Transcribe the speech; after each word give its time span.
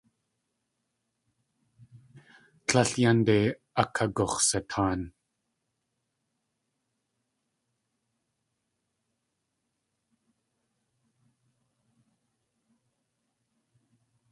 Tlél 2.67 2.91
yánde 3.01 3.37
akagux̲sataan. 3.81 5.01